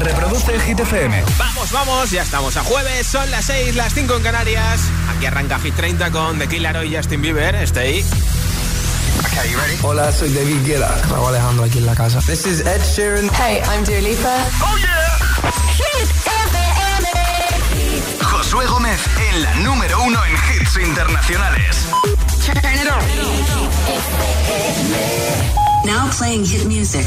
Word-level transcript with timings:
Reproduce 0.00 0.58
Hit 0.60 0.80
FM. 0.80 1.22
Vamos, 1.38 1.70
vamos, 1.72 2.10
ya 2.10 2.22
estamos 2.22 2.56
a 2.56 2.64
jueves, 2.64 3.06
son 3.06 3.30
las 3.30 3.44
6, 3.44 3.76
las 3.76 3.92
5 3.92 4.16
en 4.16 4.22
Canarias. 4.22 4.80
Aquí 5.14 5.26
arranca 5.26 5.58
Hit 5.58 5.74
30 5.74 6.10
con 6.10 6.38
The 6.38 6.48
Killer 6.48 6.84
y 6.84 6.96
Justin 6.96 7.20
Bieber. 7.20 7.54
Stay. 7.56 8.02
Okay, 9.26 9.50
you 9.50 9.58
ready? 9.58 9.76
Hola, 9.82 10.10
soy 10.10 10.32
David 10.32 10.64
Guetta. 10.64 11.02
Raúl 11.10 11.28
Alejandro 11.28 11.64
aquí 11.64 11.78
en 11.78 11.86
la 11.86 11.94
casa. 11.94 12.20
This 12.20 12.46
is 12.46 12.60
Ed 12.60 12.80
Sheeran. 12.82 13.28
Hey, 13.34 13.60
I'm 13.70 13.84
Dua 13.84 14.00
Lipa. 14.00 14.46
Oh 14.62 14.76
yeah. 14.78 15.18
Hit 15.76 16.08
FM. 16.26 17.08
Josué 18.22 18.66
Gómez 18.66 19.00
en 19.30 19.42
la 19.42 19.54
número 19.56 20.02
uno 20.02 20.18
en 20.24 20.32
hits 20.32 20.78
internacionales. 20.78 21.86
Turn 22.46 22.74
it 22.74 22.88
on. 22.90 23.04
Now 25.84 26.08
playing 26.16 26.46
hit 26.46 26.64
music. 26.64 27.06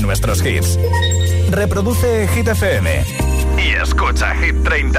nuestros 0.00 0.40
hits. 0.40 0.78
Reproduce 1.50 2.26
Hit 2.34 2.48
FM 2.48 3.04
y 3.56 3.74
escucha 3.80 4.34
Hit 4.34 4.56
30. 4.62 4.98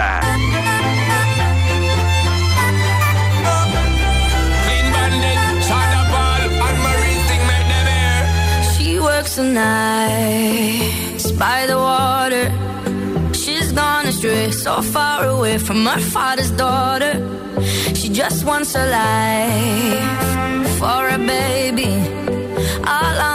She 8.78 9.00
works 9.00 9.36
the 9.36 9.44
nights 9.44 11.32
by 11.32 11.66
the 11.68 11.78
water. 11.78 12.52
She's 13.34 13.72
gone 13.72 14.08
astray, 14.08 14.52
so 14.52 14.82
far 14.82 15.26
away 15.28 15.58
from 15.58 15.86
her 15.86 16.00
father's 16.00 16.52
daughter. 16.52 17.14
She 17.94 18.10
just 18.10 18.46
wants 18.46 18.76
a 18.76 18.86
life 18.86 20.80
for 20.80 21.10
a 21.10 21.18
baby. 21.18 22.26
all. 22.88 23.35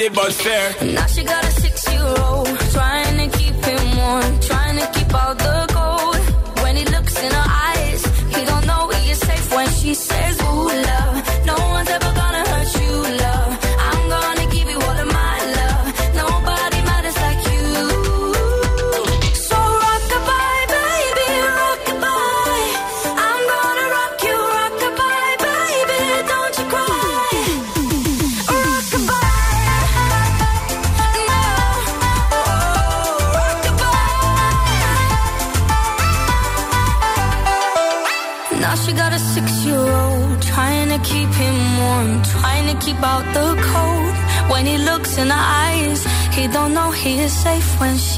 fee 0.00 0.06
and 0.06 0.14
the 0.14 0.20
bus. 0.20 0.44
Now 0.82 1.06
she 1.06 1.22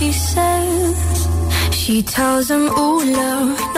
she 0.02 0.10
says. 0.10 1.28
She 1.70 2.02
tells 2.02 2.50
him, 2.50 2.64
ooh, 2.70 3.04
love, 3.18 3.71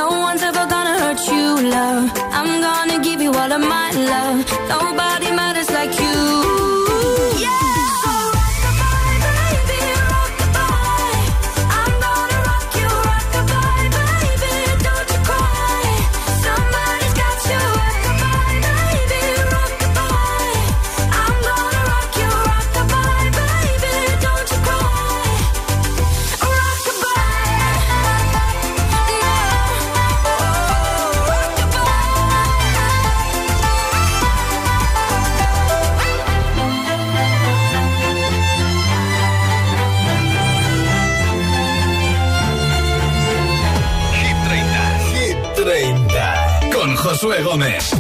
Gómez. 47.55 47.94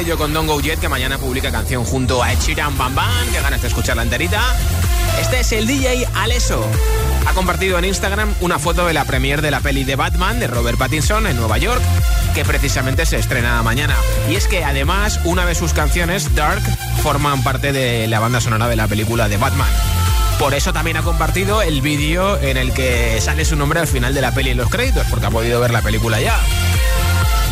Cabello 0.00 0.16
con 0.16 0.32
Don't 0.32 0.48
Go 0.48 0.62
Jet, 0.62 0.80
que 0.80 0.88
mañana 0.88 1.18
publica 1.18 1.52
canción 1.52 1.84
junto 1.84 2.22
a 2.22 2.32
Ed 2.32 2.38
Sheeran 2.38 2.78
Bam 2.78 2.94
Bam, 2.94 3.32
que 3.34 3.40
ganas 3.42 3.60
de 3.60 3.68
escucharla 3.68 4.02
enterita. 4.02 4.40
Este 5.20 5.40
es 5.40 5.52
el 5.52 5.66
DJ 5.66 6.08
Aleso. 6.14 6.66
Ha 7.26 7.34
compartido 7.34 7.78
en 7.78 7.84
Instagram 7.84 8.34
una 8.40 8.58
foto 8.58 8.86
de 8.86 8.94
la 8.94 9.04
premiere 9.04 9.42
de 9.42 9.50
la 9.50 9.60
peli 9.60 9.84
de 9.84 9.96
Batman 9.96 10.40
de 10.40 10.46
Robert 10.46 10.78
Pattinson 10.78 11.26
en 11.26 11.36
Nueva 11.36 11.58
York, 11.58 11.82
que 12.34 12.46
precisamente 12.46 13.04
se 13.04 13.18
estrena 13.18 13.62
mañana. 13.62 13.94
Y 14.30 14.36
es 14.36 14.48
que 14.48 14.64
además 14.64 15.20
una 15.24 15.44
de 15.44 15.54
sus 15.54 15.74
canciones, 15.74 16.34
Dark, 16.34 16.62
forman 17.02 17.42
parte 17.42 17.74
de 17.74 18.06
la 18.06 18.20
banda 18.20 18.40
sonora 18.40 18.68
de 18.68 18.76
la 18.76 18.88
película 18.88 19.28
de 19.28 19.36
Batman. 19.36 19.68
Por 20.38 20.54
eso 20.54 20.72
también 20.72 20.96
ha 20.96 21.02
compartido 21.02 21.60
el 21.60 21.82
vídeo 21.82 22.40
en 22.40 22.56
el 22.56 22.72
que 22.72 23.20
sale 23.20 23.44
su 23.44 23.54
nombre 23.54 23.80
al 23.80 23.86
final 23.86 24.14
de 24.14 24.22
la 24.22 24.32
peli 24.32 24.48
en 24.48 24.56
los 24.56 24.70
créditos, 24.70 25.06
porque 25.10 25.26
ha 25.26 25.30
podido 25.30 25.60
ver 25.60 25.72
la 25.72 25.82
película 25.82 26.18
ya. 26.22 26.40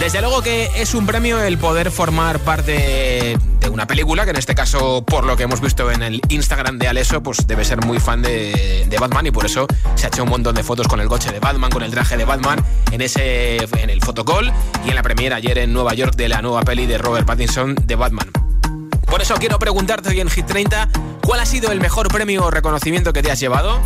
Desde 0.01 0.21
luego 0.21 0.43
que 0.43 0.71
es 0.77 0.95
un 0.95 1.07
premio 1.07 1.43
el 1.43 1.59
poder 1.59 1.91
formar 1.91 2.39
parte 2.39 3.37
de 3.61 3.69
una 3.69 3.87
película, 3.87 4.25
que 4.25 4.31
en 4.31 4.37
este 4.37 4.55
caso, 4.55 5.05
por 5.05 5.25
lo 5.25 5.37
que 5.37 5.43
hemos 5.43 5.61
visto 5.61 5.91
en 5.91 6.03
el 6.03 6.21
Instagram 6.29 6.79
de 6.79 6.87
Aleso, 6.87 7.21
pues 7.21 7.47
debe 7.49 7.65
ser 7.65 7.85
muy 7.85 7.99
fan 7.99 8.23
de, 8.23 8.97
Batman 8.99 9.27
y 9.27 9.31
por 9.33 9.45
eso 9.45 9.67
se 9.97 10.07
ha 10.07 10.09
hecho 10.09 10.23
un 10.23 10.31
montón 10.31 10.55
de 10.55 10.63
fotos 10.63 10.87
con 10.87 11.01
el 11.01 11.09
coche 11.09 11.33
de 11.33 11.41
Batman, 11.41 11.71
con 11.71 11.83
el 11.83 11.91
traje 11.91 12.17
de 12.17 12.25
Batman, 12.25 12.65
en 12.93 13.01
ese 13.01 13.57
en 13.57 13.91
el 13.91 14.01
fotocall 14.01 14.53
y 14.87 14.89
en 14.89 14.95
la 14.95 15.03
premiera 15.03 15.37
ayer 15.37 15.59
en 15.59 15.73
Nueva 15.73 15.95
York 15.95 16.15
de 16.15 16.29
la 16.29 16.43
nueva 16.43 16.63
peli 16.63 16.87
de 16.87 16.99
Robert 16.99 17.27
Pattinson 17.27 17.75
de 17.75 17.95
Batman. 17.97 18.31
Por 19.07 19.21
eso 19.21 19.35
quiero 19.35 19.59
preguntarte 19.59 20.11
hoy 20.11 20.21
en 20.21 20.31
Hit 20.31 20.47
30, 20.47 20.89
¿cuál 21.25 21.41
ha 21.41 21.47
sido 21.47 21.73
el 21.73 21.81
mejor 21.81 22.09
premio 22.09 22.45
o 22.45 22.51
reconocimiento 22.51 23.13
que 23.13 23.23
te 23.23 23.31
has 23.31 23.41
llevado? 23.41 23.81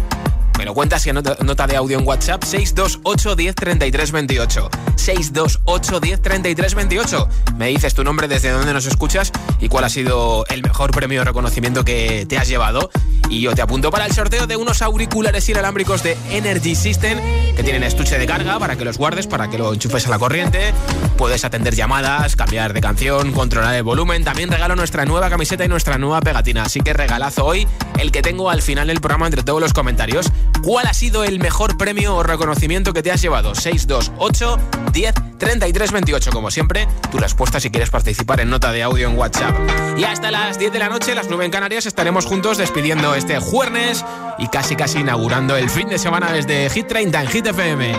Me 0.63 0.67
lo 0.67 0.75
cuentas 0.75 1.05
y 1.09 1.13
nota 1.13 1.67
de 1.67 1.75
audio 1.75 1.99
en 1.99 2.07
WhatsApp 2.07 2.45
628 2.45 3.35
10 3.35 3.55
33 3.57 4.13
28. 4.13 4.71
628 4.95 5.99
10 6.01 6.23
33 6.23 6.75
28. 6.77 7.29
Me 7.57 7.67
dices 7.67 7.95
tu 7.95 8.05
nombre, 8.05 8.29
desde 8.29 8.51
dónde 8.51 8.73
nos 8.73 8.87
escuchas 8.87 9.33
y 9.59 9.67
cuál 9.67 9.83
ha 9.83 9.89
sido 9.89 10.47
el 10.47 10.63
mejor 10.63 10.93
premio 10.93 11.23
o 11.23 11.25
reconocimiento 11.25 11.85
que 11.85 12.27
te 12.29 12.39
has 12.39 12.47
llevado. 12.47 12.91
Y 13.29 13.41
yo 13.41 13.57
te 13.57 13.63
apunto 13.63 13.91
para 13.91 14.07
el 14.07 14.13
sorteo 14.13 14.47
de 14.47 14.57
unos 14.57 14.83
auriculares 14.83 15.49
inalámbricos 15.49 16.05
de 16.05 16.17
Energy 16.31 16.77
System 16.77 17.19
que 17.57 17.65
tienen 17.65 17.83
estuche 17.83 18.17
de 18.17 18.27
carga 18.27 18.59
para 18.61 18.77
que 18.77 18.85
los 18.85 18.99
guardes, 18.99 19.27
para 19.27 19.51
que 19.51 19.59
lo 19.59 19.73
enchufes 19.73 20.07
a 20.07 20.11
la 20.11 20.19
corriente. 20.21 20.73
Puedes 21.17 21.45
atender 21.45 21.75
llamadas, 21.75 22.37
cambiar 22.37 22.73
de 22.73 22.81
canción, 22.81 23.33
controlar 23.33 23.75
el 23.75 23.83
volumen. 23.83 24.23
También 24.23 24.49
regalo 24.49 24.77
nuestra 24.77 25.07
nueva 25.07 25.29
camiseta 25.29 25.65
y 25.65 25.69
nuestra 25.69 25.99
nueva 25.99 26.21
pegatina. 26.21 26.63
Así 26.63 26.81
que 26.81 26.93
regalazo 26.93 27.47
hoy 27.47 27.67
el 27.99 28.13
que 28.13 28.23
tengo 28.23 28.49
al 28.49 28.63
final 28.63 28.87
del 28.87 29.01
programa 29.01 29.27
entre 29.27 29.43
todos 29.43 29.61
los 29.61 29.73
comentarios. 29.73 30.31
¿Cuál 30.63 30.87
ha 30.87 30.95
sido 30.95 31.25
el 31.25 31.39
mejor 31.39 31.77
premio 31.77 32.17
o 32.17 32.23
reconocimiento 32.23 32.93
que 32.93 33.03
te 33.03 33.11
has 33.11 33.21
llevado? 33.21 33.55
628 33.55 34.59
10 34.93 35.15
33 35.39 35.93
28. 35.93 36.31
Como 36.31 36.51
siempre, 36.51 36.87
tu 37.11 37.19
respuesta 37.19 37.59
si 37.59 37.71
quieres 37.71 37.91
participar 37.91 38.41
en 38.41 38.51
nota 38.51 38.71
de 38.73 38.83
audio 38.83 39.09
en 39.09 39.19
WhatsApp. 39.19 39.55
Y 39.97 40.05
hasta 40.05 40.31
las 40.31 40.59
10 40.59 40.73
de 40.73 40.79
la 40.79 40.89
noche, 40.89 41.15
las 41.15 41.29
9 41.29 41.45
en 41.45 41.51
Canarias, 41.51 41.87
estaremos 41.87 42.27
juntos 42.27 42.59
despidiendo 42.59 43.15
este 43.15 43.41
jueves 43.41 44.05
y 44.39 44.47
casi 44.49 44.77
casi 44.77 45.01
inaugurando 45.01 45.57
el 45.57 45.69
fin 45.69 45.89
de 45.89 45.99
semana 45.99 46.33
desde 46.33 46.71
Hit 46.71 46.87
30 46.87 47.23
en 47.23 47.29
Hit 47.29 47.47
FM. 47.47 47.93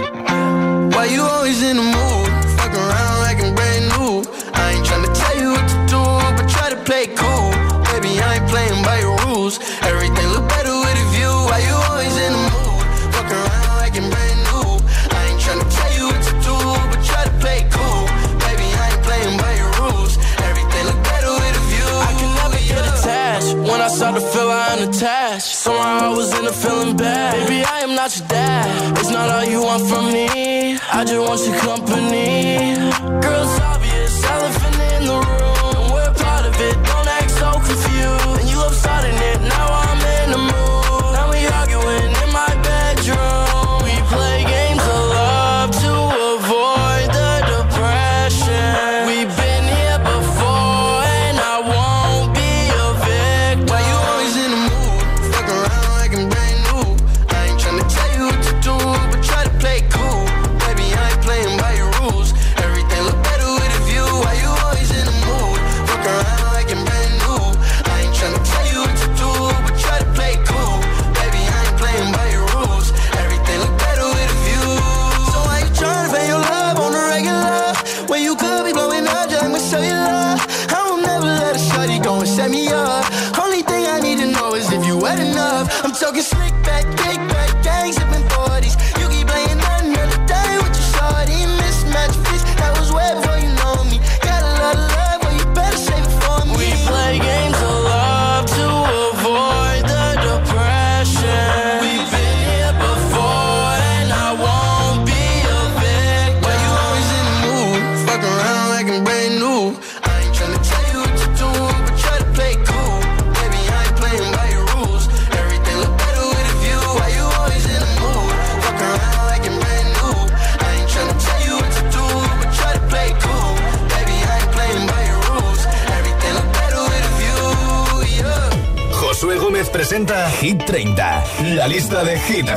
start 23.93 24.15
to 24.15 24.21
feel 24.21 24.49
I 24.49 24.73
am 24.73 24.89
attached. 24.89 25.55
Somehow 25.55 26.11
I 26.11 26.17
was 26.17 26.37
in 26.37 26.45
a 26.47 26.51
feeling 26.51 26.97
bad. 26.97 27.47
Baby, 27.47 27.63
I 27.63 27.79
am 27.81 27.95
not 27.95 28.17
your 28.17 28.27
dad. 28.27 28.97
It's 28.97 29.09
not 29.09 29.29
all 29.29 29.45
you 29.45 29.61
want 29.61 29.83
from 29.87 30.11
me. 30.11 30.77
I 30.91 31.03
just 31.05 31.21
want 31.27 31.41
your 31.47 31.57
company. 31.61 32.75
Girls, 33.21 33.53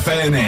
FM. 0.07 0.46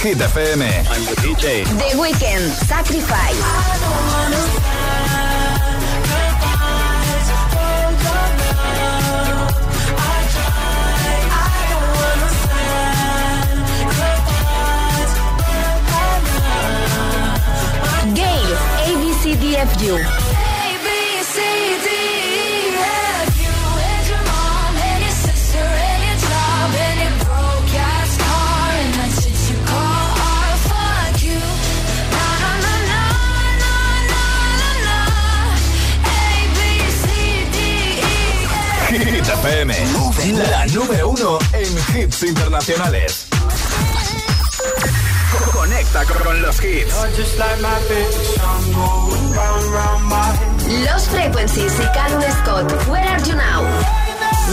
Hit 0.00 0.18
FM. 0.18 0.62
I'm 0.62 1.04
the 1.06 1.16
DJ. 1.20 1.64
The 1.64 1.98
Weekend, 2.00 2.52
Sacrifice. 2.52 3.34
Gale, 18.14 18.56
ABCDFU. 18.86 20.27
La 40.26 40.66
número 40.66 41.10
uno 41.10 41.38
en 41.52 42.00
hits 42.02 42.22
internacionales. 42.24 43.26
Conecta 45.52 46.04
con 46.04 46.42
los 46.42 46.56
hits. 46.62 46.94
Los 50.84 51.08
Frequencies 51.08 51.72
y 51.78 51.92
Calum 51.94 52.22
Scott, 52.42 52.88
Where 52.88 53.08
Are 53.08 53.22
You 53.22 53.34
Now? 53.34 53.64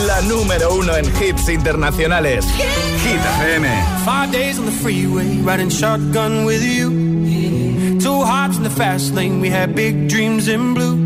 La 0.06 0.22
número 0.22 0.74
uno 0.76 0.96
en 0.96 1.06
hits 1.06 1.50
internacionales. 1.50 2.46
Hit 2.46 3.20
FM. 3.40 3.68
Five 4.06 4.32
days 4.32 4.60
on 4.60 4.66
the 4.66 4.72
freeway, 4.72 5.42
riding 5.42 5.70
shotgun 5.70 6.46
with 6.46 6.64
you. 6.64 8.00
Two 8.00 8.24
hearts 8.24 8.58
in 8.58 8.64
the 8.64 8.70
fast 8.70 9.16
lane, 9.16 9.42
we 9.42 9.50
had 9.50 9.74
big 9.76 10.08
dreams 10.08 10.48
in 10.48 10.74
blue. 10.76 11.06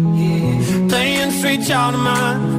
Playing 0.90 1.32
sweet 1.32 1.66
child 1.66 1.96
of 1.96 2.02
mine, 2.02 2.59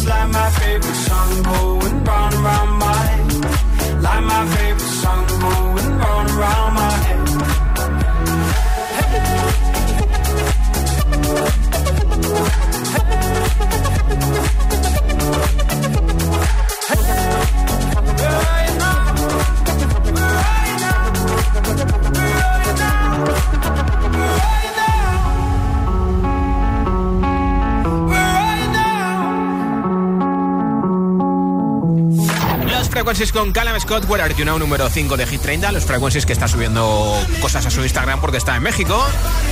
just 0.00 0.08
like 0.08 0.28
my 0.30 0.50
favorite 0.50 0.94
song 0.94 1.42
going 1.42 2.04
round 2.04 2.34
and 2.34 2.44
round 2.44 2.78
my. 2.78 4.00
Like 4.00 4.24
my 4.24 4.46
favorite 4.54 4.94
song 5.02 5.26
going 5.26 5.98
round 5.98 6.30
and 6.30 6.38
round 6.38 6.74
my 6.74 6.99
Frequencies 32.90 33.30
con 33.32 33.52
Callum 33.52 33.78
Scott, 33.78 34.04
Where 34.08 34.22
Are 34.22 34.34
You 34.34 34.44
Now, 34.44 34.58
número 34.58 34.88
5 34.88 35.16
de 35.16 35.26
Hit 35.26 35.40
30. 35.40 35.70
Los 35.72 35.84
Frequencies 35.84 36.26
que 36.26 36.32
está 36.32 36.48
subiendo 36.48 37.14
cosas 37.40 37.64
a 37.66 37.70
su 37.70 37.82
Instagram 37.82 38.20
porque 38.20 38.38
está 38.38 38.56
en 38.56 38.62
México. 38.62 39.00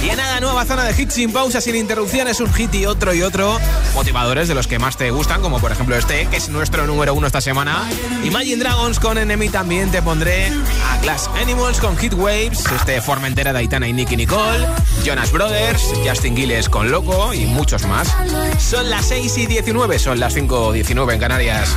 Y 0.05 0.11
en 0.11 0.17
nada, 0.17 0.41
nueva 0.41 0.65
zona 0.65 0.85
de 0.85 1.01
hits 1.01 1.15
sin 1.15 1.33
pausa, 1.33 1.61
sin 1.61 1.77
interrupciones, 1.77 2.41
un 2.41 2.53
hit 2.53 2.75
y 2.75 2.87
otro 2.87 3.15
y 3.15 3.23
otro. 3.23 3.59
Motivadores 3.95 4.49
de 4.49 4.55
los 4.55 4.67
que 4.67 4.79
más 4.79 4.97
te 4.97 5.11
gustan, 5.11 5.41
como 5.41 5.61
por 5.61 5.73
ejemplo 5.73 5.97
este, 5.97 6.27
que 6.27 6.37
es 6.37 6.49
nuestro 6.49 6.87
número 6.87 7.15
uno 7.15 7.27
esta 7.27 7.41
semana. 7.41 7.89
Imagine 8.25 8.57
Dragons 8.57 8.99
con 8.99 9.19
Enemy 9.19 9.49
también 9.49 9.91
te 9.91 10.03
pondré. 10.03 10.53
A 10.91 10.99
Glass 11.03 11.31
Animals 11.41 11.81
con 11.81 11.97
Hit 11.97 12.15
Waves. 12.15 12.65
Este 12.75 13.01
Formentera 13.01 13.53
de 13.53 13.61
Aitana 13.61 13.89
y 13.89 13.93
Nicky 13.93 14.17
Nicole. 14.17 14.67
Jonas 15.05 15.31
Brothers, 15.33 15.83
Justin 16.05 16.37
Gilles 16.37 16.69
con 16.69 16.91
Loco 16.91 17.33
y 17.33 17.47
muchos 17.47 17.87
más. 17.87 18.15
Son 18.59 18.91
las 18.91 19.07
6 19.07 19.39
y 19.39 19.47
19, 19.47 19.99
son 19.99 20.19
las 20.19 20.35
5 20.35 20.73
y 20.73 20.79
19 20.79 21.15
en 21.15 21.21
Canarias. 21.21 21.77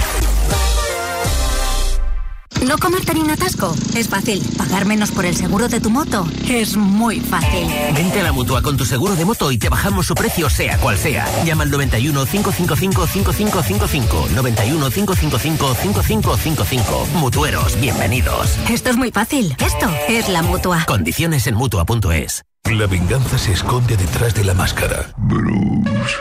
¿No 2.67 2.77
comerte 2.77 3.13
ni 3.13 3.21
un 3.21 3.31
atasco? 3.31 3.75
Es 3.95 4.07
fácil. 4.07 4.41
¿Pagar 4.57 4.85
menos 4.85 5.11
por 5.11 5.25
el 5.25 5.35
seguro 5.35 5.67
de 5.67 5.79
tu 5.79 5.89
moto? 5.89 6.27
Es 6.47 6.77
muy 6.77 7.19
fácil. 7.19 7.67
Vente 7.95 8.19
a 8.21 8.23
la 8.23 8.31
mutua 8.31 8.61
con 8.61 8.77
tu 8.77 8.85
seguro 8.85 9.15
de 9.15 9.25
moto 9.25 9.51
y 9.51 9.57
te 9.57 9.69
bajamos 9.69 10.05
su 10.05 10.13
precio, 10.13 10.49
sea 10.49 10.77
cual 10.77 10.97
sea. 10.97 11.25
Llama 11.43 11.63
al 11.63 11.71
91 11.71 12.25
555 12.25 13.07
5555. 13.07 14.27
91 14.35 14.91
555 14.91 15.75
5555. 15.75 17.07
Mutueros, 17.15 17.79
bienvenidos. 17.79 18.57
Esto 18.69 18.91
es 18.91 18.97
muy 18.97 19.11
fácil. 19.11 19.55
Esto 19.59 19.89
es 20.07 20.29
la 20.29 20.43
mutua. 20.43 20.85
Condiciones 20.85 21.47
en 21.47 21.55
mutua.es. 21.55 22.43
La 22.65 22.85
venganza 22.85 23.39
se 23.39 23.53
esconde 23.53 23.97
detrás 23.97 24.35
de 24.35 24.43
la 24.43 24.53
máscara. 24.53 25.09
Bruce. 25.17 26.15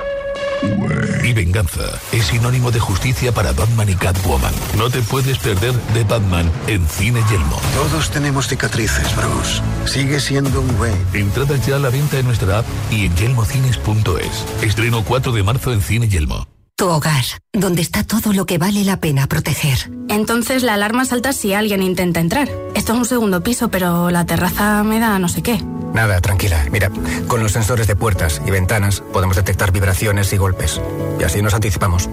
Y 1.25 1.33
venganza 1.33 1.83
es 2.12 2.27
sinónimo 2.27 2.70
de 2.70 2.81
justicia 2.81 3.33
para 3.33 3.53
Batman 3.53 3.88
y 3.88 3.94
Catwoman. 3.94 4.53
No 4.77 4.90
te 4.90 5.01
puedes 5.03 5.38
perder 5.38 5.73
de 5.94 6.05
Batman 6.05 6.51
en 6.66 6.87
Cine 6.88 7.23
Yelmo. 7.31 7.61
Todos 7.75 8.11
tenemos 8.11 8.49
cicatrices, 8.49 9.14
Bruce. 9.16 9.62
Sigue 9.87 10.20
siendo 10.20 10.61
un 10.61 10.77
güey. 10.77 10.94
Entradas 11.12 11.66
ya 11.66 11.77
a 11.77 11.79
la 11.79 11.90
venta 11.90 12.18
en 12.18 12.27
nuestra 12.27 12.59
app 12.59 12.66
y 12.90 13.07
en 13.07 13.16
yelmocines.es. 13.16 14.62
Estreno 14.62 15.05
4 15.05 15.33
de 15.33 15.42
marzo 15.42 15.73
en 15.73 15.81
Cine 15.81 16.09
Yelmo. 16.09 16.46
Tu 16.81 16.88
hogar, 16.88 17.27
donde 17.53 17.83
está 17.83 18.05
todo 18.05 18.33
lo 18.33 18.47
que 18.47 18.57
vale 18.57 18.85
la 18.85 18.97
pena 18.97 19.27
proteger. 19.27 19.90
Entonces 20.09 20.62
la 20.62 20.73
alarma 20.73 21.05
salta 21.05 21.35
si 21.35 21.53
alguien 21.53 21.83
intenta 21.83 22.21
entrar. 22.21 22.49
Esto 22.75 22.95
es 22.95 22.99
un 22.99 23.05
segundo 23.05 23.43
piso, 23.43 23.69
pero 23.69 24.11
la 24.11 24.25
terraza 24.25 24.83
me 24.83 24.99
da 24.99 25.19
no 25.19 25.29
sé 25.29 25.43
qué. 25.43 25.62
Nada, 25.93 26.23
tranquila. 26.23 26.64
Mira, 26.73 26.90
con 27.29 27.43
los 27.43 27.53
sensores 27.53 27.87
de 27.87 27.97
puertas 27.97 28.40
y 28.47 28.51
ventanas 28.51 29.03
podemos 29.12 29.37
detectar 29.37 29.73
vibraciones 29.73 30.33
y 30.33 30.38
golpes. 30.38 30.81
Y 31.21 31.23
así 31.23 31.43
nos 31.43 31.53
anticipamos. 31.53 32.09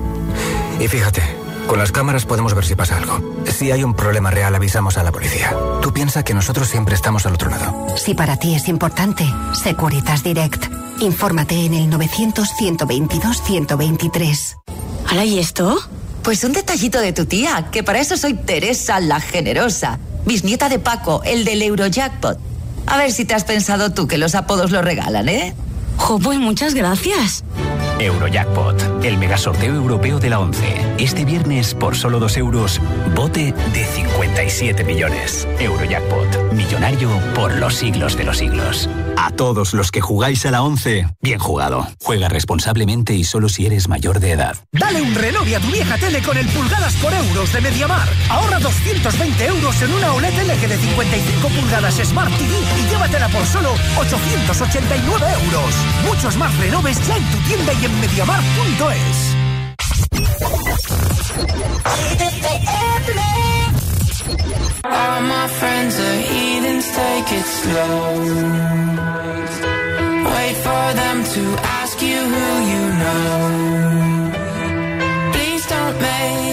Y 0.82 0.90
fíjate, 0.90 1.22
con 1.68 1.78
las 1.78 1.92
cámaras 1.92 2.26
podemos 2.26 2.56
ver 2.56 2.66
si 2.66 2.76
pasa 2.76 2.98
algo. 2.98 3.20
Si 3.46 3.72
hay 3.72 3.84
un 3.84 3.94
problema 3.94 4.32
real, 4.32 4.56
avisamos 4.56 4.98
a 4.98 5.04
la 5.04 5.12
policía. 5.12 5.56
Tú 5.82 5.94
piensa 5.94 6.24
que 6.24 6.34
nosotros 6.34 6.68
siempre 6.68 6.96
estamos 6.96 7.26
al 7.26 7.34
otro 7.34 7.50
lado. 7.50 7.88
Si 7.98 8.16
para 8.16 8.38
ti 8.38 8.56
es 8.56 8.68
importante, 8.68 9.26
Securitas 9.54 10.24
Direct. 10.24 10.66
Infórmate 11.00 11.66
en 11.66 11.74
el 11.76 11.90
900-122-123. 11.92 14.58
¿Hala 15.10 15.26
y 15.26 15.40
esto? 15.40 15.78
Pues 16.24 16.44
un 16.44 16.54
detallito 16.54 17.00
de 17.00 17.14
tu 17.14 17.26
tía, 17.26 17.68
que 17.72 17.84
para 17.84 18.00
eso 18.00 18.18
soy 18.18 18.34
Teresa 18.34 19.00
la 19.00 19.20
Generosa, 19.20 20.00
bisnieta 20.26 20.70
de 20.70 20.80
Paco, 20.80 21.22
el 21.24 21.46
del 21.46 21.62
Eurojackpot. 21.62 22.40
A 22.88 22.98
ver 22.98 23.12
si 23.12 23.26
te 23.26 23.36
has 23.36 23.44
pensado 23.44 23.94
tú 23.94 24.08
que 24.08 24.18
los 24.18 24.34
apodos 24.36 24.72
lo 24.72 24.82
regalan, 24.82 25.30
¿eh? 25.30 25.54
Jo, 25.98 26.20
pues 26.20 26.40
muchas 26.40 26.74
gracias. 26.74 27.44
Eurojackpot, 28.00 29.04
el 29.04 29.18
mega 29.18 29.38
sorteo 29.38 29.74
europeo 29.74 30.20
de 30.20 30.30
la 30.30 30.40
11. 30.40 30.96
Este 31.00 31.26
viernes, 31.26 31.74
por 31.74 31.96
solo 31.96 32.20
2 32.20 32.38
euros, 32.38 32.80
bote 33.16 33.54
de 33.74 33.86
57 33.86 34.84
millones. 34.84 35.48
Eurojackpot, 35.60 36.54
millonario 36.54 37.10
por 37.34 37.56
los 37.56 37.76
siglos 37.76 38.16
de 38.16 38.24
los 38.24 38.38
siglos. 38.38 38.90
A 39.18 39.32
todos 39.32 39.74
los 39.74 39.92
que 39.92 40.00
jugáis 40.00 40.46
a 40.46 40.52
la 40.52 40.62
11, 40.62 41.08
bien 41.22 41.40
jugado. 41.40 41.88
Juega 42.04 42.30
responsablemente 42.30 43.16
y 43.16 43.24
solo 43.24 43.50
si 43.50 43.66
eres 43.66 43.90
mayor 43.90 44.20
de 44.20 44.32
edad. 44.32 44.56
Dale 44.72 45.02
un 45.02 45.16
renove 45.16 45.56
a 45.56 45.60
tu 45.60 45.68
vieja 45.68 45.98
tele 45.98 46.22
con 46.22 46.38
el 46.38 46.48
pulgadas 46.48 46.94
por 46.96 47.12
euros 47.14 47.52
de 47.52 47.62
Mediamar. 47.62 48.08
Ahorra 48.30 48.60
220 48.60 49.46
euros 49.46 49.82
en 49.82 49.94
una 49.94 50.14
OLED 50.14 50.34
LG 50.44 50.68
de 50.68 50.78
55 50.78 51.50
pulgadas 51.50 51.96
Smart 51.96 52.32
TV 52.38 52.54
y 52.80 52.90
llévatela 52.90 53.28
por 53.30 53.46
solo 53.46 53.72
889 53.98 55.26
euros. 55.46 55.74
Muchos 56.08 56.38
más 56.38 56.56
renoves 56.60 57.06
ya 57.08 57.18
en 57.18 57.24
tu 57.32 57.38
tienda 57.40 57.74
y 57.74 57.87
en 57.88 58.00
mediamar.es. 58.00 59.20
All 64.84 65.22
my 65.22 65.48
friends 65.60 65.94
are 66.08 66.20
heathens, 66.30 66.86
take 67.02 67.30
it 67.40 67.48
slow. 67.62 68.02
Wait 70.34 70.56
for 70.68 70.86
them 71.02 71.18
to 71.36 71.44
ask 71.80 72.02
you 72.02 72.20
who 72.34 72.48
you 72.72 72.84
know. 73.02 73.32
Please 75.34 75.66
don't 75.68 75.98
make 76.02 76.47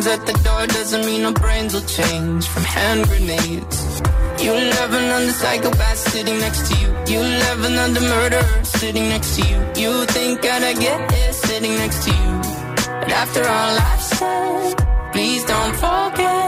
the 0.00 0.12
at 0.12 0.26
the 0.26 0.32
door 0.44 0.66
doesn't 0.66 1.04
mean 1.06 1.24
our 1.24 1.32
brains 1.32 1.74
will 1.74 1.88
change 1.98 2.46
from 2.46 2.62
hand 2.62 3.06
grenades. 3.08 4.00
You 4.42 4.52
love 4.52 4.92
another 4.92 5.32
psychopath 5.32 5.98
sitting 5.98 6.38
next 6.38 6.70
to 6.70 6.78
you. 6.80 6.88
You 7.12 7.20
love 7.20 7.64
another 7.64 8.00
murderer 8.00 8.64
sitting 8.64 9.08
next 9.08 9.36
to 9.36 9.42
you. 9.48 9.58
You 9.82 10.04
think 10.06 10.44
I'd 10.44 10.78
get 10.78 11.00
it 11.12 11.34
sitting 11.34 11.74
next 11.76 12.04
to 12.04 12.10
you. 12.10 12.34
But 13.00 13.12
after 13.22 13.42
all 13.42 13.74
I've 13.90 14.02
said, 14.02 15.12
please 15.12 15.44
don't 15.44 15.74
forget. 15.74 16.47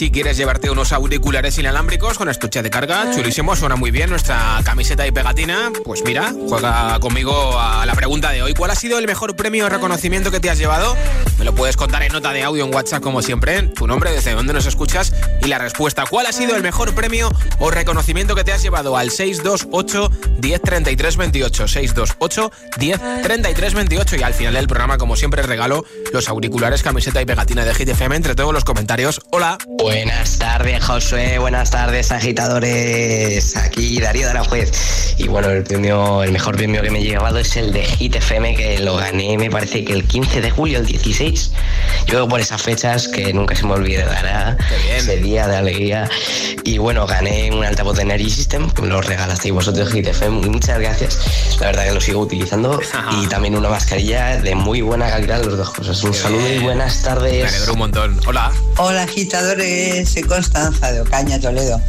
Si 0.00 0.10
quieres 0.10 0.38
llevarte 0.38 0.70
unos 0.70 0.92
auriculares 0.92 1.58
inalámbricos 1.58 2.16
con 2.16 2.30
estuche 2.30 2.62
de 2.62 2.70
carga, 2.70 3.14
chulísimo, 3.14 3.54
suena 3.54 3.76
muy 3.76 3.90
bien 3.90 4.08
nuestra 4.08 4.58
camiseta 4.64 5.06
y 5.06 5.12
pegatina. 5.12 5.70
Pues 5.84 6.02
mira, 6.06 6.32
juega 6.48 6.98
conmigo 7.00 7.60
a 7.60 7.84
la 7.84 7.94
pregunta 7.94 8.30
de 8.30 8.40
hoy. 8.40 8.54
¿Cuál 8.54 8.70
ha 8.70 8.74
sido 8.76 8.98
el 8.98 9.06
mejor 9.06 9.36
premio 9.36 9.66
o 9.66 9.68
reconocimiento 9.68 10.30
que 10.30 10.40
te 10.40 10.48
has 10.48 10.56
llevado? 10.56 10.96
Me 11.38 11.44
lo 11.44 11.54
puedes 11.54 11.76
contar 11.76 12.02
en 12.02 12.12
nota 12.12 12.32
de 12.32 12.42
audio 12.42 12.64
en 12.64 12.74
WhatsApp 12.74 13.02
como 13.02 13.20
siempre, 13.20 13.60
tu 13.64 13.86
nombre, 13.86 14.10
desde 14.10 14.32
dónde 14.32 14.54
nos 14.54 14.64
escuchas 14.64 15.12
y 15.42 15.48
la 15.48 15.58
respuesta. 15.58 16.04
¿Cuál 16.08 16.24
ha 16.24 16.32
sido 16.32 16.56
el 16.56 16.62
mejor 16.62 16.94
premio 16.94 17.30
o 17.58 17.70
reconocimiento 17.70 18.34
que 18.34 18.42
te 18.42 18.52
has 18.52 18.62
llevado 18.62 18.96
al 18.96 19.10
628 19.10 20.10
1033 20.40 21.16
28? 21.16 21.68
628 21.68 22.50
1033 22.78 23.74
28 23.74 24.16
y 24.16 24.22
al 24.22 24.34
final 24.34 24.54
del 24.54 24.66
programa, 24.66 24.98
como 24.98 25.16
siempre, 25.16 25.42
regalo 25.42 25.84
los 26.12 26.28
auriculares, 26.28 26.82
camiseta 26.82 27.20
y 27.20 27.24
pegatina 27.24 27.64
de 27.64 27.74
Hit 27.74 27.88
FM 27.88 28.16
entre 28.16 28.34
todos 28.34 28.52
los 28.52 28.64
comentarios. 28.64 29.20
Hola. 29.30 29.58
Buenas 29.66 30.38
tardes, 30.38 30.84
Josué. 30.84 31.38
Buenas 31.38 31.70
tardes, 31.70 32.12
agitadores. 32.12 33.56
Aquí 33.56 34.00
Darío 34.00 34.28
de 34.28 34.34
la 34.34 34.44
Juez. 34.44 35.14
Y 35.18 35.28
bueno, 35.28 35.50
el 35.50 35.62
premio, 35.64 36.22
el 36.22 36.32
mejor 36.32 36.56
premio 36.56 36.82
que 36.82 36.90
me 36.90 37.00
he 37.00 37.04
llevado 37.04 37.38
es 37.38 37.56
el 37.56 37.72
de 37.72 37.84
Hit 37.84 38.16
FM, 38.16 38.54
que 38.56 38.78
lo 38.78 38.96
gané, 38.96 39.36
me 39.36 39.50
parece 39.50 39.84
que 39.84 39.92
el 39.92 40.04
15 40.04 40.40
de 40.40 40.50
julio, 40.50 40.78
el 40.78 40.86
16. 40.86 41.52
Yo 42.06 42.28
por 42.28 42.40
esas 42.40 42.62
fechas 42.62 43.08
que 43.08 43.32
nunca 43.32 43.54
se 43.54 43.66
me 43.66 43.74
olvidará 43.74 44.56
ese 44.94 45.18
día 45.18 45.46
de 45.46 45.56
alegría. 45.56 46.08
Y 46.64 46.78
bueno, 46.78 47.06
gané 47.06 47.50
un 47.52 47.64
altavoz 47.64 47.96
de 47.96 48.02
Energy 48.02 48.30
System, 48.30 48.70
que 48.70 48.82
me 48.82 48.88
lo 48.88 49.00
regalasteis 49.00 49.52
vosotros 49.52 49.92
Hit 49.92 50.06
FM. 50.06 50.29
Muchas 50.30 50.78
gracias. 50.78 51.18
La 51.60 51.66
verdad 51.66 51.84
que 51.84 51.92
lo 51.92 52.00
sigo 52.00 52.20
utilizando. 52.20 52.80
y 53.22 53.26
también 53.26 53.56
una 53.56 53.68
mascarilla 53.68 54.36
de 54.40 54.54
muy 54.54 54.80
buena 54.80 55.10
calidad, 55.10 55.44
las 55.44 55.56
dos 55.56 55.70
cosas. 55.70 56.02
Un 56.04 56.14
saludo 56.14 56.52
y 56.52 56.58
buenas 56.58 57.02
tardes. 57.02 57.42
Me 57.42 57.48
alegro 57.48 57.72
un 57.72 57.78
montón. 57.78 58.20
Hola. 58.26 58.52
Hola 58.78 59.02
agitadores, 59.02 60.08
soy 60.08 60.22
Constanza 60.22 60.92
de 60.92 61.00
Ocaña, 61.00 61.40
Toledo. 61.40 61.80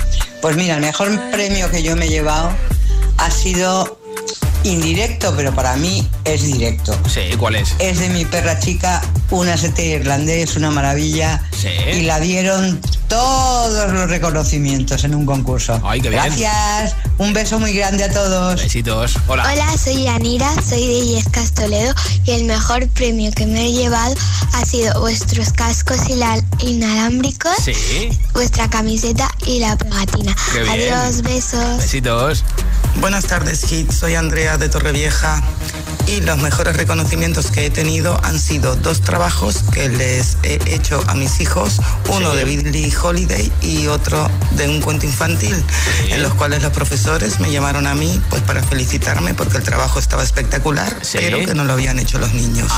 Pues 0.41 0.55
mira, 0.55 0.75
el 0.75 0.81
mejor 0.81 1.09
premio 1.31 1.69
que 1.69 1.83
yo 1.83 1.95
me 1.95 2.05
he 2.05 2.09
llevado 2.09 2.51
ha 3.17 3.29
sido 3.29 4.00
indirecto, 4.63 5.33
pero 5.35 5.53
para 5.53 5.75
mí 5.75 6.07
es 6.23 6.43
directo. 6.43 6.97
Sí, 7.09 7.21
¿cuál 7.37 7.55
es? 7.55 7.73
Es 7.79 7.99
de 7.99 8.09
mi 8.09 8.25
perra 8.25 8.59
chica, 8.59 9.01
una 9.31 9.57
sete 9.57 9.85
irlandés, 9.85 10.55
una 10.55 10.71
maravilla. 10.71 11.41
Sí. 11.59 11.69
Y 11.93 12.01
la 12.03 12.19
dieron 12.19 12.79
todos 13.07 13.91
los 13.91 14.09
reconocimientos 14.09 15.03
en 15.03 15.15
un 15.15 15.25
concurso. 15.25 15.79
Ay, 15.83 15.99
qué 16.01 16.09
bien. 16.09 16.23
Gracias, 16.23 16.95
un 17.17 17.33
beso 17.33 17.59
muy 17.59 17.73
grande 17.73 18.03
a 18.05 18.11
todos. 18.11 18.61
Besitos. 18.61 19.15
Hola. 19.27 19.43
Hola, 19.51 19.77
soy 19.77 20.03
Yanira, 20.03 20.49
soy 20.61 20.87
de 20.87 20.93
Illescas 20.93 21.51
Toledo 21.53 21.93
y 22.25 22.31
el 22.31 22.45
mejor 22.45 22.87
premio 22.89 23.31
que 23.31 23.45
me 23.45 23.65
he 23.67 23.71
llevado 23.73 24.15
ha 24.53 24.65
sido 24.65 24.99
vuestros 25.01 25.51
cascos 25.53 25.99
inalámbricos, 26.59 27.51
Sí. 27.63 28.09
vuestra 28.33 28.69
camiseta 28.69 29.29
y 29.45 29.59
la 29.59 29.75
pegatina. 29.75 30.35
Qué 30.53 30.61
bien. 30.61 30.93
Adiós, 30.93 31.21
besos. 31.21 31.77
Besitos. 31.77 32.43
Buenas 32.99 33.25
tardes, 33.25 33.65
Hit. 33.65 33.91
Soy 33.91 34.15
Andrea 34.15 34.50
de 34.59 34.69
Torrevieja 34.69 35.41
y 36.07 36.19
los 36.21 36.37
mejores 36.39 36.75
reconocimientos 36.75 37.51
que 37.51 37.67
he 37.67 37.69
tenido 37.69 38.19
han 38.23 38.37
sido 38.39 38.75
dos 38.75 39.01
trabajos 39.01 39.63
que 39.71 39.87
les 39.87 40.37
he 40.43 40.59
hecho 40.73 41.01
a 41.07 41.13
mis 41.13 41.39
hijos, 41.39 41.79
uno 42.09 42.33
de 42.35 42.43
Billie 42.43 42.91
Holiday 43.01 43.51
y 43.61 43.87
otro 43.87 44.29
de 44.51 44.67
un 44.67 44.81
cuento 44.81 45.05
infantil, 45.05 45.55
en 46.09 46.21
los 46.23 46.33
cuales 46.33 46.63
los 46.63 46.73
profesores 46.73 47.39
me 47.39 47.51
llamaron 47.51 47.87
a 47.87 47.93
mí 47.95 48.19
pues 48.29 48.41
para 48.41 48.61
felicitarme 48.63 49.33
porque 49.35 49.57
el 49.57 49.63
trabajo 49.63 49.99
estaba 49.99 50.23
espectacular, 50.23 50.93
pero 51.13 51.37
que 51.39 51.53
no 51.53 51.63
lo 51.63 51.73
habían 51.73 51.97
hecho 51.99 52.17
los 52.17 52.33
niños. 52.33 52.69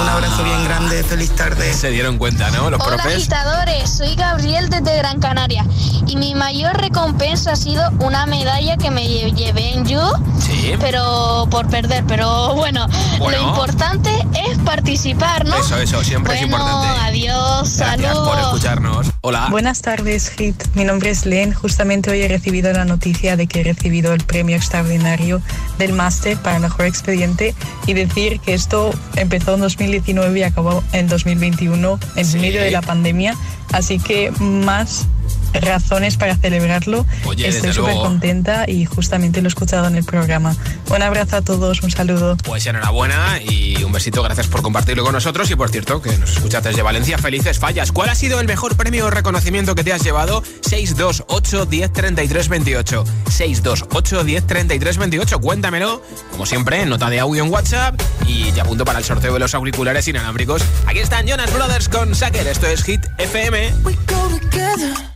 Un 0.00 0.08
abrazo 0.08 0.44
bien 0.44 0.62
grande, 0.64 1.02
feliz 1.02 1.30
tarde. 1.34 1.72
Se 1.72 1.90
dieron 1.90 2.18
cuenta, 2.18 2.50
¿no? 2.50 2.70
Los 2.70 2.80
Hola 2.80 2.96
profes. 2.98 3.16
agitadores, 3.16 3.90
soy 3.90 4.14
Gabriel 4.14 4.68
desde 4.68 4.96
Gran 4.98 5.18
Canaria 5.18 5.64
y 6.06 6.16
mi 6.16 6.34
mayor 6.34 6.76
recompensa 6.80 7.52
ha 7.52 7.56
sido 7.56 7.82
una 8.00 8.26
medalla 8.26 8.76
que 8.76 8.90
me 8.90 9.02
lle- 9.02 9.34
llevé 9.34 9.72
en 9.72 9.86
You, 9.86 10.00
Sí. 10.44 10.74
pero 10.78 11.15
por 11.50 11.68
perder, 11.68 12.04
pero 12.06 12.54
bueno, 12.54 12.86
Bueno. 13.18 13.38
lo 13.38 13.48
importante 13.48 14.10
es 14.48 14.58
participar, 14.58 15.44
¿no? 15.44 15.56
Eso, 15.56 15.78
eso, 15.78 16.02
siempre 16.04 16.34
es 16.34 16.48
bueno, 16.48 16.56
importante. 16.66 17.00
adiós, 17.04 17.76
Gracias 17.78 18.14
por 18.14 18.24
saludos. 18.26 18.40
escucharnos. 18.54 19.06
Hola. 19.22 19.48
Buenas 19.50 19.82
tardes, 19.82 20.28
Hit. 20.30 20.62
Mi 20.74 20.84
nombre 20.84 21.10
es 21.10 21.26
Len. 21.26 21.52
Justamente 21.52 22.10
hoy 22.10 22.22
he 22.22 22.28
recibido 22.28 22.72
la 22.72 22.84
noticia 22.84 23.36
de 23.36 23.46
que 23.46 23.60
he 23.60 23.64
recibido 23.64 24.12
el 24.12 24.22
premio 24.24 24.56
extraordinario 24.56 25.40
del 25.78 25.92
máster 25.92 26.36
para 26.38 26.58
mejor 26.58 26.86
expediente 26.86 27.54
y 27.86 27.94
decir 27.94 28.40
que 28.40 28.54
esto 28.54 28.90
empezó 29.16 29.54
en 29.54 29.60
2019 29.60 30.38
y 30.38 30.42
acabó 30.42 30.82
en 30.92 31.08
2021 31.08 31.98
en 32.16 32.40
medio 32.40 32.60
de 32.62 32.70
la 32.70 32.82
pandemia. 32.82 33.34
Así 33.72 33.98
que 33.98 34.30
más 34.38 35.06
razones 35.54 36.16
para 36.16 36.36
celebrarlo. 36.36 37.06
Oye, 37.24 37.48
Estoy 37.48 37.72
súper 37.72 37.94
contenta 37.94 38.64
y 38.68 38.84
justamente 38.84 39.40
lo 39.40 39.46
he 39.46 39.48
escuchado 39.48 39.86
en 39.86 39.96
el 39.96 40.04
programa. 40.04 40.54
Un 40.90 41.02
abrazo 41.02 41.36
a 41.36 41.42
todos, 41.42 41.82
un 41.82 41.90
saludo. 41.90 42.36
Pues 42.44 42.66
enhorabuena 42.66 43.40
y 43.42 43.82
un 43.82 43.92
besito, 43.92 44.22
gracias 44.22 44.46
por 44.46 44.62
compartirlo 44.62 45.04
con 45.04 45.12
nosotros 45.12 45.50
y 45.50 45.56
por 45.56 45.70
cierto 45.70 46.00
que 46.02 46.16
nos 46.18 46.32
escuchas 46.32 46.62
desde 46.64 46.82
Valencia, 46.82 47.18
felices 47.18 47.58
fallas. 47.58 47.92
¿Cuál 47.92 48.10
ha 48.10 48.14
sido 48.14 48.40
el 48.40 48.46
mejor 48.46 48.76
premio 48.76 49.06
o 49.06 49.10
reconocimiento 49.10 49.74
que 49.74 49.84
te 49.84 49.92
has 49.92 50.02
llevado? 50.02 50.42
628 50.62 51.66
10 51.66 51.92
33 51.92 52.48
28. 52.48 53.04
628 53.30 54.24
10 54.24 54.46
33 54.46 54.98
28. 54.98 55.38
Cuéntamelo, 55.40 56.02
como 56.30 56.46
siempre, 56.46 56.82
en 56.82 56.88
nota 56.88 57.10
de 57.10 57.20
audio 57.20 57.44
en 57.44 57.52
WhatsApp 57.52 58.00
y 58.26 58.52
te 58.52 58.60
apunto 58.60 58.84
para 58.84 58.98
el 58.98 59.04
sorteo 59.04 59.32
de 59.32 59.40
los 59.40 59.54
auriculares 59.54 60.06
inalámbricos. 60.08 60.62
Aquí 60.86 60.98
están 60.98 61.26
Jonas 61.26 61.52
Brothers 61.52 61.88
con 61.88 62.14
Sacker, 62.14 62.46
esto 62.46 62.66
es 62.66 62.82
Hit 62.84 63.06
FM. 63.18 63.74
We 63.84 63.94
go 64.06 64.28
together. 64.28 65.15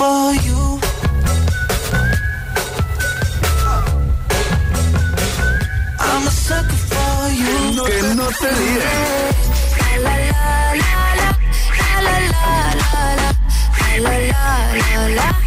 for. 0.00 0.32
I'm 6.08 6.24
a 6.26 6.32
sucker 6.46 6.80
for 6.90 7.16
you. 7.40 7.56
No, 7.76 7.84
que 7.84 8.02
no 8.18 8.26
te 8.40 8.50
diré. 8.60 8.96
La 9.82 9.90
la 10.06 10.14
la 10.30 10.44
la 10.80 10.92
la 11.12 11.30
la 12.06 12.16
la 12.16 12.32
la 12.32 12.56
la 12.60 12.80
la 12.80 12.96
la 13.20 13.36
la 14.00 14.14
la 14.14 14.16
la 14.16 14.88
la 14.88 15.08
la 15.18 15.40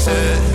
said. 0.00 0.49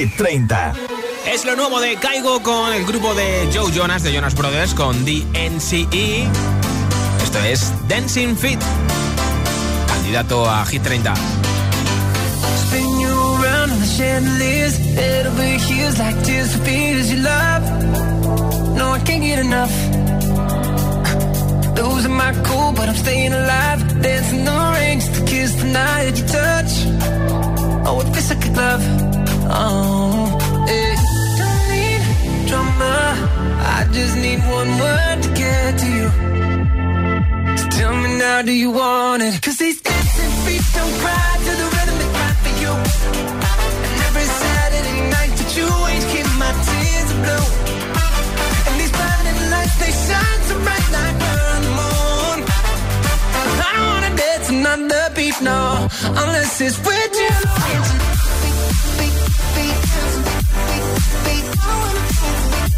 Hit 0.00 0.16
30. 0.16 0.72
Es 1.26 1.44
lo 1.44 1.56
nuevo 1.56 1.78
de 1.78 1.96
Caigo 1.96 2.42
con 2.42 2.72
el 2.72 2.86
grupo 2.86 3.14
de 3.14 3.50
Joe 3.52 3.70
Jonas, 3.70 4.02
de 4.02 4.14
Jonas 4.14 4.34
Brothers, 4.34 4.72
con 4.72 5.04
DNCE. 5.04 6.26
Esto 7.22 7.38
es 7.40 7.70
Dancing 7.86 8.34
Fit, 8.34 8.58
candidato 9.88 10.48
a 10.48 10.64
Hit 10.64 10.84
30. 10.84 11.12
Spin 12.62 12.98
you 12.98 13.08
around 13.42 13.72
on 13.72 13.78
the 13.78 13.86
chandeliers. 13.86 14.80
It'll 14.96 15.36
be 15.36 15.58
hues 15.58 15.98
like 15.98 16.18
tears 16.24 16.56
for 16.56 16.64
fears 16.64 17.12
you 17.12 17.18
love. 17.18 17.62
No, 18.74 18.94
I 18.94 19.00
can't 19.00 19.22
get 19.22 19.38
enough. 19.38 19.74
Losing 21.76 22.14
my 22.14 22.32
cool, 22.44 22.72
but 22.72 22.88
I'm 22.88 22.96
staying 22.96 23.34
alive. 23.34 24.00
Dancing 24.00 24.44
the 24.46 24.72
rain 24.76 25.00
just 25.00 25.14
to 25.14 25.24
kiss 25.26 25.52
the 25.56 25.66
night 25.66 26.16
you 26.16 26.26
touch. 26.26 26.72
Oh, 27.86 28.00
if 28.00 28.16
it's 28.16 28.30
like 28.30 28.46
a 28.46 28.52
glove. 28.54 29.09
Oh. 29.52 30.38
Eh. 30.68 30.94
Don't 31.40 31.62
need 31.74 32.02
drama. 32.48 32.94
I 33.76 33.88
just 33.90 34.14
need 34.16 34.38
one 34.46 34.70
word 34.78 35.16
to 35.24 35.28
get 35.34 35.78
to 35.82 35.88
you. 35.98 36.08
Tell 37.76 37.94
me 38.02 38.18
now, 38.18 38.42
do 38.42 38.52
you 38.52 38.70
want 38.70 39.22
it? 39.22 39.42
Cause 39.42 39.58
these 39.58 39.80
dancing 39.82 40.34
feet 40.46 40.62
don't 40.76 40.94
cry 41.02 41.30
to 41.46 41.52
the 41.60 41.66
rhythm 41.74 41.96
they 41.98 42.10
cry 42.14 42.32
for 42.44 42.54
you. 42.62 42.72
And 43.90 43.98
every 44.08 44.28
Saturday 44.40 44.98
night 45.16 45.34
that 45.40 45.50
you 45.58 45.66
ain't 45.90 46.06
keep 46.12 46.28
my 46.38 46.52
tears 46.66 47.08
are 47.10 47.20
blue. 47.26 47.46
And 48.66 48.74
these 48.80 48.94
lights, 49.50 49.76
they 49.82 49.92
shine 50.06 50.40
so 50.46 50.54
bright 50.62 50.88
like 50.94 51.16
we're 51.22 51.46
on 51.54 51.62
the 51.66 51.72
moon. 51.80 52.38
I 53.66 53.70
don't 53.74 53.88
wanna 53.94 54.12
dance 54.14 54.48
another 54.48 55.04
beat, 55.16 55.40
unless 55.42 56.60
it's 56.60 56.78
with 56.86 57.14
you. 57.24 58.19
I 61.62 62.50
going 62.50 62.60
to 62.62 62.69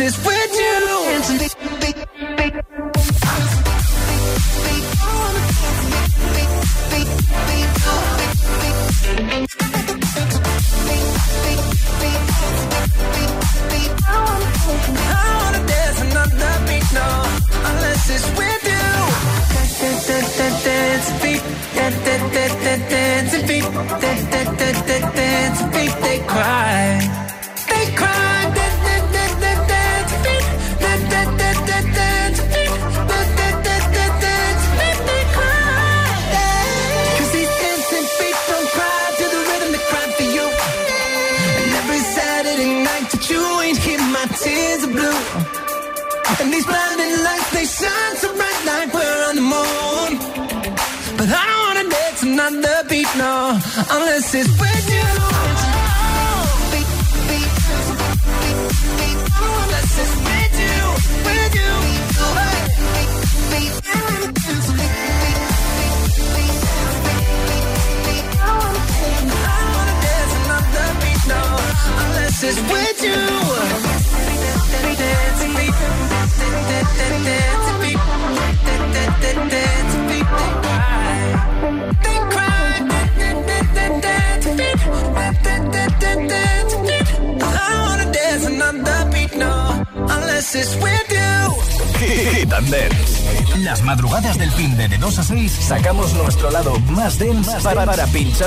is. 0.00 0.16
Free. 0.16 0.39
unless 53.90 54.34
it's. 54.34 54.69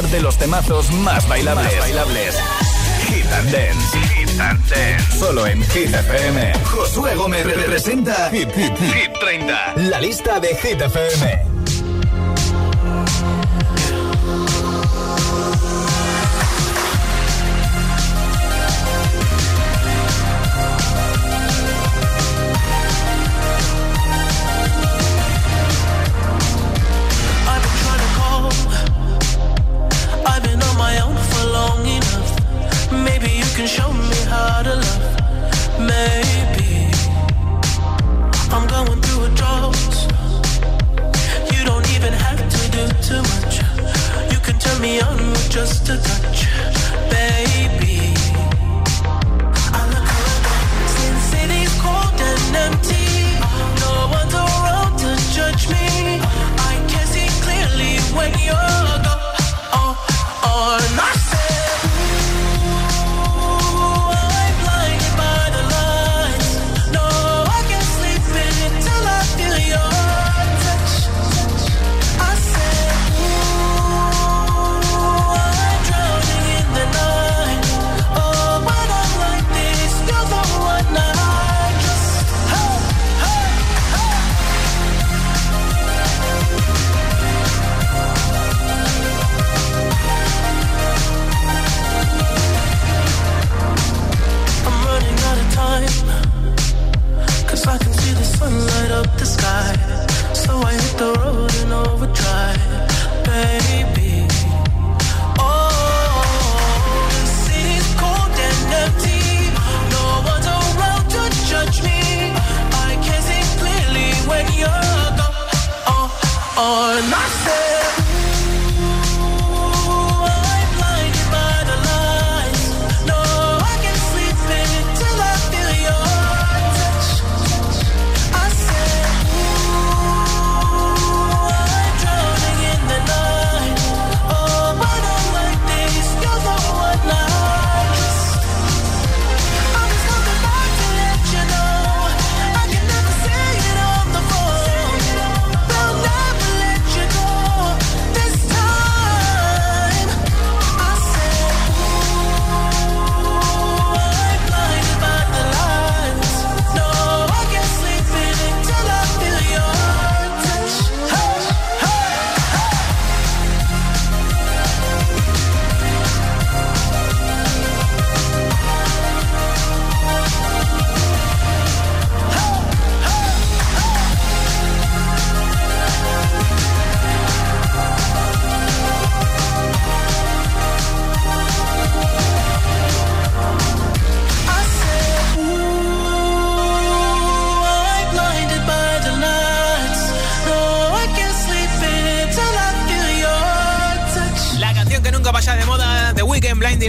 de 0.01 0.21
los 0.21 0.37
temazos 0.37 0.91
más 0.91 1.27
bailables. 1.27 1.77
Bailables. 1.77 2.35
Hit 3.07 3.25
and 3.31 3.51
Dance. 3.51 3.99
Hit 4.15 4.39
and 4.39 4.67
Dance. 4.67 5.19
Solo 5.19 5.45
en 5.45 5.61
Hit 5.69 5.93
FM. 5.93 6.53
Josué 6.65 7.13
Gómez 7.13 7.45
representa 7.45 8.31
Hit, 8.31 8.49
Hit, 8.55 8.75
Hit 8.75 9.13
30. 9.19 9.73
La 9.75 10.01
lista 10.01 10.39
de 10.39 10.55
Hit 10.55 10.81
FM. 10.81 11.52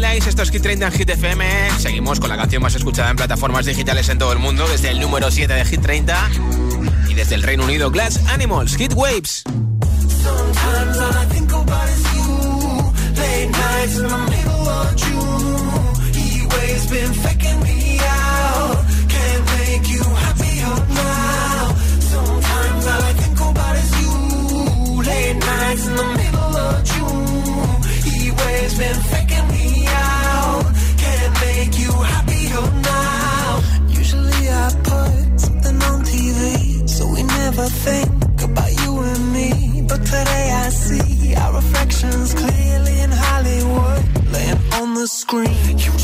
Lights, 0.01 0.26
esto 0.26 0.42
es 0.42 0.51
Hit 0.51 0.62
30 0.62 0.86
en 0.86 0.92
Hit 0.92 1.11
FM. 1.11 1.70
Seguimos 1.78 2.18
con 2.20 2.28
la 2.28 2.36
canción 2.36 2.62
más 2.62 2.74
escuchada 2.74 3.11
en 3.11 3.16
plataformas 3.16 3.66
digitales 3.66 4.09
en 4.09 4.18
todo 4.18 4.32
el 4.32 4.38
mundo, 4.38 4.66
desde 4.68 4.90
el 4.90 5.01
número 5.01 5.30
7 5.30 5.53
de 5.53 5.64
Hit 5.64 5.80
30 5.82 6.30
y 7.09 7.14
desde 7.14 7.34
el 7.34 7.42
Reino 7.42 7.64
Unido, 7.64 7.90
Glass 7.90 8.20
Animals, 8.28 8.76
Hit 8.76 8.92
Waves. 8.95 9.45
been 28.76 29.14
scream. 45.43 46.03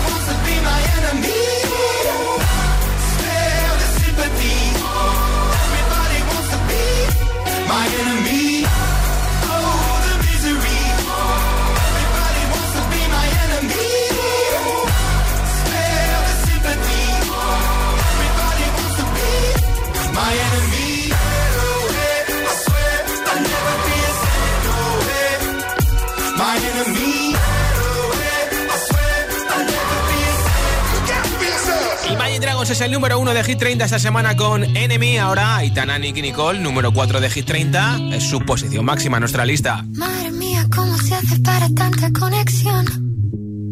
el 32.81 32.91
número 32.91 33.19
uno 33.19 33.33
de 33.33 33.43
Hit 33.43 33.59
30 33.59 33.85
esta 33.85 33.99
semana 33.99 34.35
con 34.35 34.63
Enemy. 34.63 35.17
Ahora 35.17 35.57
Aitana, 35.57 35.99
Nicky 35.99 36.21
Nicole, 36.21 36.59
número 36.59 36.91
4 36.91 37.19
de 37.19 37.29
Hit 37.29 37.45
30. 37.45 37.99
Es 38.13 38.23
su 38.23 38.39
posición 38.39 38.85
máxima 38.85 39.17
en 39.17 39.21
nuestra 39.21 39.45
lista. 39.45 39.85
Madre 39.93 40.31
mía, 40.31 40.65
¿cómo 40.73 40.97
se 40.97 41.13
hace 41.13 41.39
para 41.41 41.69
tanta 41.69 42.11
conexión? 42.11 42.85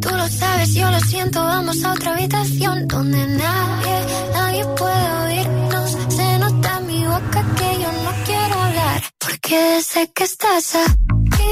Tú 0.02 0.10
lo 0.10 0.28
sabes, 0.28 0.74
yo 0.74 0.90
lo 0.92 1.00
siento, 1.00 1.44
vamos 1.44 1.84
a 1.84 1.94
otra 1.94 2.14
habitación 2.14 2.88
donde 2.88 3.26
nadie, 3.28 4.06
nadie 4.34 4.66
puede 4.78 5.12
oírnos. 5.26 5.98
Se 6.10 6.40
nota 6.40 6.78
en 6.80 6.88
mi 6.88 7.04
boca 7.06 7.46
que 7.58 7.82
yo 7.82 7.92
no 7.92 8.12
quiero 8.26 8.62
hablar, 8.62 9.04
porque 9.18 9.82
sé 9.82 10.12
que 10.14 10.24
estás 10.24 10.76
aquí, 10.76 11.44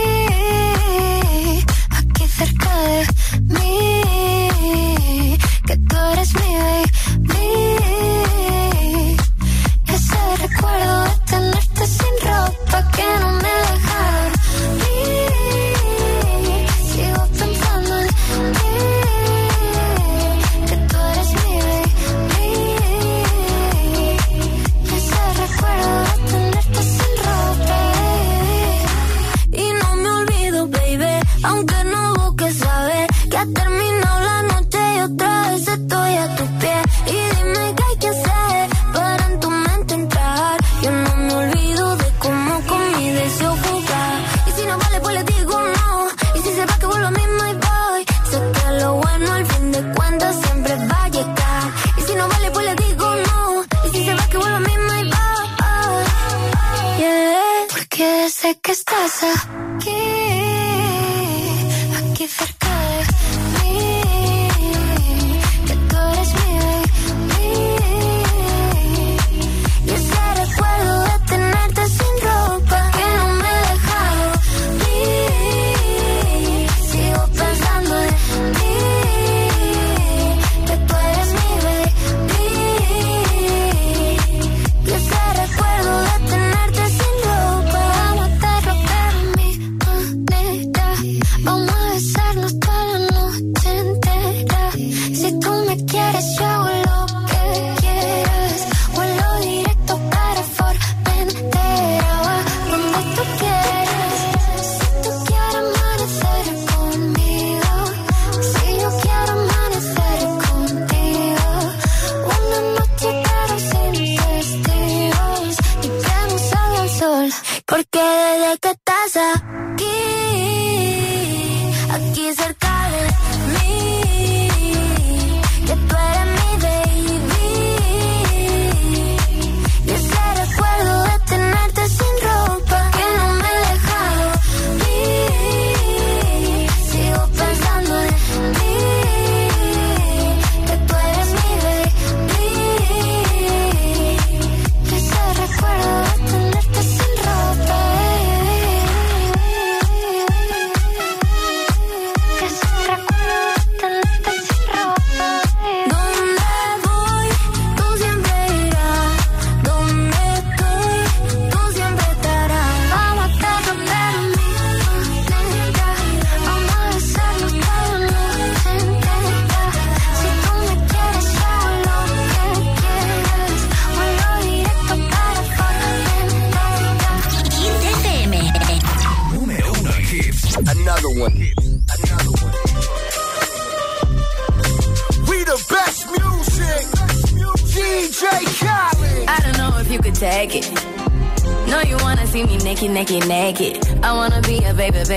aquí 1.89 2.27
cerca 2.27 2.77
de 2.81 3.07
mí, 3.41 5.37
que 5.65 5.77
tú 5.77 5.95
eres 6.13 6.33
mi 6.35 6.55
baby. 6.55 6.76
Ese 10.68 10.76
recuerdo 10.76 11.03
de 11.03 11.18
tenerte 11.26 11.88
sin 11.88 12.15
ropa 12.28 12.91
que 12.91 13.20
no 13.20 13.32
me 13.32 13.46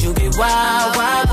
Cause 0.00 0.08
you 0.08 0.14
get 0.14 0.38
wild, 0.38 0.96
wild, 0.96 1.28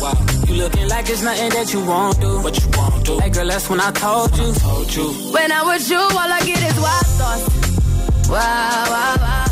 wild. 0.00 0.48
You 0.48 0.54
looking 0.56 0.86
like 0.88 1.08
it's 1.08 1.22
nothing 1.22 1.48
that 1.48 1.72
you 1.72 1.80
won't 1.86 2.20
do. 2.20 2.42
What 2.42 2.60
you 2.60 2.68
won't 2.76 3.06
do. 3.06 3.18
Hey 3.18 3.30
girl, 3.30 3.46
that's 3.46 3.70
when 3.70 3.80
I 3.80 3.90
told 3.92 4.36
you. 4.36 4.52
Told 4.52 4.94
you. 4.94 5.08
When 5.32 5.50
I 5.50 5.62
was 5.62 5.88
you, 5.88 5.96
all 5.96 6.30
I 6.38 6.40
get 6.44 6.60
is 6.60 6.76
wild 6.76 7.06
thoughts. 7.16 8.28
Wow, 8.28 8.84
wow, 8.92 9.16
wow. 9.16 9.46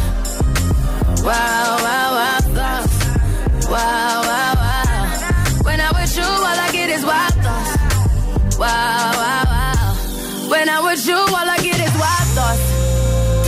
Wow, 1.24 1.76
wow, 1.84 2.08
wow, 2.18 2.38
thoughts. 2.58 3.66
Wow, 3.66 4.22
wow, 4.28 4.54
wow. 4.61 5.62
When 5.64 5.80
I 5.80 5.90
was 5.92 6.14
you, 6.14 6.22
all 6.22 6.58
I 6.66 6.70
get 6.70 6.90
is 6.90 7.02
wild 7.02 7.34
thoughts. 7.40 8.58
Wow, 8.58 9.12
wow, 9.20 9.44
wow. 9.52 10.50
When 10.50 10.68
I'm 10.68 10.84
with 10.84 11.06
you, 11.06 11.16
all 11.16 11.48
I 11.48 11.58
get 11.62 11.80
is 11.80 11.94
wild 11.96 12.28
thoughts. 12.36 12.64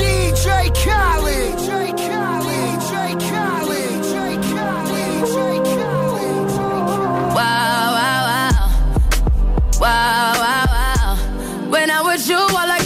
DJ 0.00 0.72
Khaled. 0.72 1.58
DJ 1.58 1.60
Khaled. 1.60 1.61
Wow, 9.83 10.35
wow, 10.39 10.66
wow. 10.70 11.16
When 11.68 11.91
I 11.91 12.03
was 12.03 12.28
you, 12.28 12.37
all 12.39 12.70
I 12.70 12.78